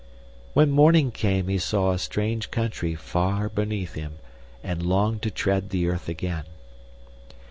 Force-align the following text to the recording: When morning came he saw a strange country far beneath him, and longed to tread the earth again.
When 0.55 0.71
morning 0.71 1.11
came 1.11 1.47
he 1.47 1.59
saw 1.59 1.91
a 1.91 1.99
strange 1.99 2.49
country 2.49 2.95
far 2.95 3.49
beneath 3.49 3.93
him, 3.93 4.15
and 4.63 4.81
longed 4.83 5.21
to 5.21 5.29
tread 5.29 5.69
the 5.69 5.87
earth 5.87 6.09
again. 6.09 6.45